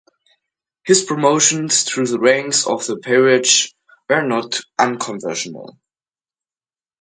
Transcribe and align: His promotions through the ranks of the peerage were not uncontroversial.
His 0.83 1.03
promotions 1.03 1.83
through 1.83 2.07
the 2.07 2.17
ranks 2.17 2.65
of 2.65 2.87
the 2.87 2.97
peerage 2.97 3.75
were 4.09 4.23
not 4.25 4.59
uncontroversial. 4.79 5.77